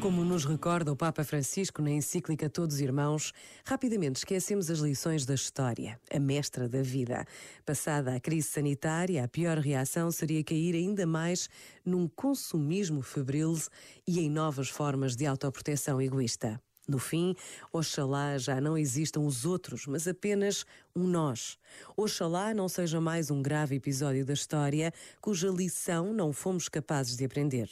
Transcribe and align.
Como 0.00 0.24
nos 0.24 0.46
recorda 0.46 0.90
o 0.90 0.96
Papa 0.96 1.22
Francisco 1.22 1.82
na 1.82 1.90
encíclica 1.90 2.48
Todos 2.48 2.80
Irmãos, 2.80 3.34
rapidamente 3.66 4.16
esquecemos 4.16 4.70
as 4.70 4.78
lições 4.78 5.26
da 5.26 5.34
história, 5.34 6.00
a 6.10 6.18
mestra 6.18 6.66
da 6.66 6.80
vida. 6.80 7.26
Passada 7.66 8.14
a 8.14 8.20
crise 8.20 8.48
sanitária, 8.48 9.22
a 9.22 9.28
pior 9.28 9.58
reação 9.58 10.10
seria 10.10 10.42
cair 10.42 10.74
ainda 10.74 11.06
mais 11.06 11.50
num 11.84 12.08
consumismo 12.08 13.02
febril 13.02 13.54
e 14.08 14.20
em 14.20 14.30
novas 14.30 14.70
formas 14.70 15.14
de 15.14 15.26
autoproteção 15.26 16.00
egoísta. 16.00 16.58
No 16.88 16.98
fim, 16.98 17.36
oxalá 17.70 18.38
já 18.38 18.58
não 18.58 18.78
existam 18.78 19.20
os 19.20 19.44
outros, 19.44 19.86
mas 19.86 20.08
apenas 20.08 20.64
um 20.96 21.06
nós. 21.06 21.58
Oxalá 21.94 22.54
não 22.54 22.70
seja 22.70 23.02
mais 23.02 23.30
um 23.30 23.42
grave 23.42 23.76
episódio 23.76 24.24
da 24.24 24.32
história 24.32 24.94
cuja 25.20 25.50
lição 25.50 26.14
não 26.14 26.32
fomos 26.32 26.70
capazes 26.70 27.18
de 27.18 27.24
aprender. 27.26 27.68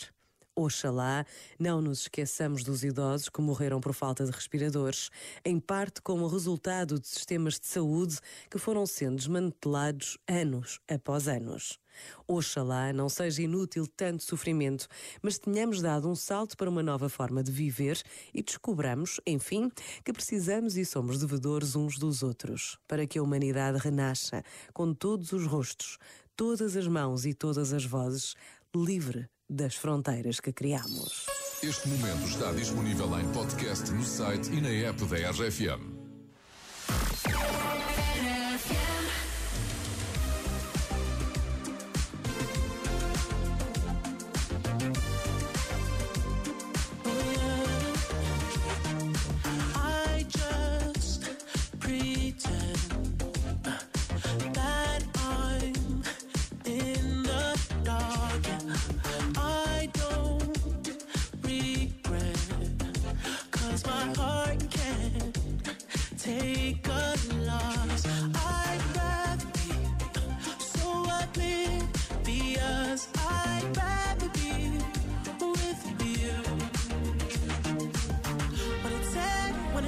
Oxalá 0.58 1.24
não 1.56 1.80
nos 1.80 2.00
esqueçamos 2.00 2.64
dos 2.64 2.82
idosos 2.82 3.28
que 3.28 3.40
morreram 3.40 3.80
por 3.80 3.94
falta 3.94 4.24
de 4.24 4.32
respiradores, 4.32 5.08
em 5.44 5.60
parte 5.60 6.02
como 6.02 6.26
resultado 6.26 6.98
de 6.98 7.06
sistemas 7.06 7.60
de 7.60 7.68
saúde 7.68 8.18
que 8.50 8.58
foram 8.58 8.84
sendo 8.84 9.14
desmantelados 9.14 10.18
anos 10.26 10.80
após 10.88 11.28
anos. 11.28 11.78
Oxalá 12.26 12.92
não 12.92 13.08
seja 13.08 13.40
inútil 13.40 13.86
tanto 13.86 14.24
sofrimento, 14.24 14.88
mas 15.22 15.38
tenhamos 15.38 15.80
dado 15.80 16.08
um 16.08 16.16
salto 16.16 16.56
para 16.56 16.68
uma 16.68 16.82
nova 16.82 17.08
forma 17.08 17.40
de 17.40 17.52
viver 17.52 18.02
e 18.34 18.42
descobramos, 18.42 19.20
enfim, 19.24 19.70
que 20.04 20.12
precisamos 20.12 20.76
e 20.76 20.84
somos 20.84 21.20
devedores 21.20 21.76
uns 21.76 22.00
dos 22.00 22.24
outros, 22.24 22.76
para 22.88 23.06
que 23.06 23.20
a 23.20 23.22
humanidade 23.22 23.78
renasça 23.78 24.42
com 24.72 24.92
todos 24.92 25.30
os 25.30 25.46
rostos, 25.46 25.98
todas 26.36 26.76
as 26.76 26.88
mãos 26.88 27.24
e 27.24 27.32
todas 27.32 27.72
as 27.72 27.84
vozes, 27.84 28.34
livre 28.74 29.28
das 29.48 29.74
fronteiras 29.74 30.40
que 30.40 30.52
criamos. 30.52 31.26
Este 31.62 31.88
momento 31.88 32.28
está 32.28 32.52
disponível 32.52 33.18
em 33.18 33.26
podcast 33.32 33.90
no 33.90 34.04
site 34.04 34.50
e 34.52 34.60
na 34.60 34.68
app 34.88 35.04
da 35.06 35.30
RFM. 35.30 35.97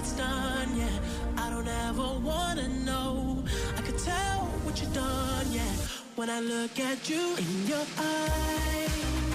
it's 0.01 0.13
done, 0.13 0.69
yeah. 0.77 0.89
I 1.37 1.51
don't 1.51 1.69
ever 1.69 2.09
wanna 2.21 2.69
know. 2.87 3.45
I 3.77 3.83
could 3.83 3.99
tell 3.99 4.41
what 4.65 4.81
you've 4.81 4.95
done, 4.95 5.47
yeah. 5.51 5.73
When 6.17 6.31
I 6.31 6.41
look 6.41 6.81
at 6.81 7.09
you 7.11 7.37
in 7.37 7.67
your 7.67 7.87
eyes. 7.99 9.30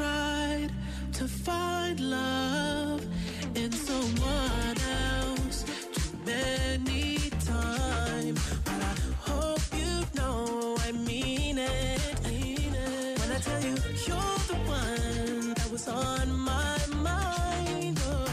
Tried 0.00 0.70
to 1.12 1.28
find 1.28 2.00
love 2.00 3.02
in 3.54 3.70
someone 3.70 4.76
else 5.18 5.64
too 5.96 6.16
many 6.24 7.18
times, 7.44 8.38
but 8.64 8.80
I 8.92 8.94
hope 9.30 9.64
you 9.80 9.92
know 10.18 10.76
I 10.88 10.92
mean 10.92 11.58
it. 11.58 12.00
When 13.20 13.30
I 13.36 13.38
tell 13.48 13.60
you 13.68 13.74
you're 14.06 14.40
the 14.52 14.58
one 14.82 15.52
that 15.58 15.68
was 15.70 15.86
on 15.86 16.26
my 16.32 16.78
mind, 17.10 18.00
oh, 18.06 18.24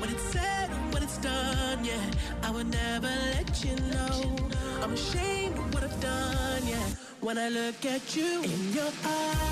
when 0.00 0.10
it's 0.10 0.26
said 0.34 0.68
when 0.92 1.02
it's 1.02 1.18
done, 1.18 1.82
yeah, 1.82 2.10
I 2.42 2.50
would 2.50 2.70
never 2.82 3.12
let 3.34 3.64
you 3.64 3.74
know. 3.94 4.36
I'm 4.82 4.92
ashamed 4.92 5.56
of 5.56 5.72
what 5.72 5.82
I've 5.82 6.00
done, 6.00 6.62
yeah. 6.66 6.88
When 7.20 7.38
I 7.38 7.48
look 7.48 7.80
at 7.86 8.04
you 8.14 8.42
in 8.42 8.60
your 8.74 8.92
eyes, 9.04 9.45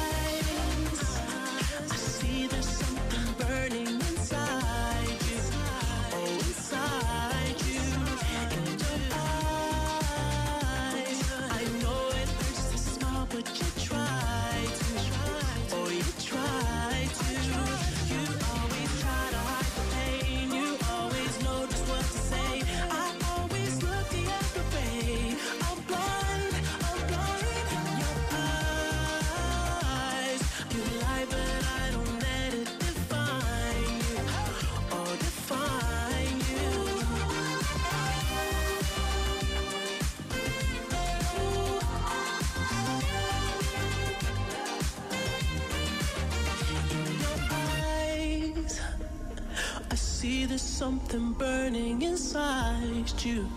I 49.94 49.96
see 49.96 50.44
there's 50.44 50.60
something 50.60 51.34
burning 51.34 52.02
inside 52.02 53.12
you. 53.24 53.48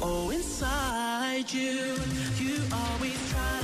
Oh, 0.00 0.30
inside 0.30 1.52
you. 1.52 1.94
You 2.40 2.56
always 2.72 3.30
try 3.30 3.63